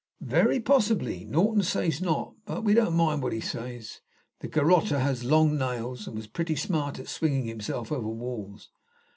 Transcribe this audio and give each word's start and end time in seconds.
"Very 0.23 0.59
possibly. 0.59 1.25
Norton 1.25 1.61
says 1.61 2.01
not; 2.01 2.33
but 2.47 2.63
we 2.63 2.73
don't 2.73 2.95
mind 2.95 3.21
what 3.21 3.33
he 3.33 3.39
says. 3.39 4.01
The 4.39 4.47
garrotter 4.47 4.97
had 4.97 5.23
long 5.23 5.59
nails, 5.59 6.07
and 6.07 6.15
was 6.15 6.25
pretty 6.25 6.55
smart 6.55 6.97
at 6.97 7.07
swinging 7.07 7.45
himself 7.45 7.91
over 7.91 8.07
walls. 8.09 8.71